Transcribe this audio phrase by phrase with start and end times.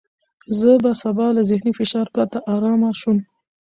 [0.59, 3.17] زه به سبا له ذهني فشار پرته ارامه شوم.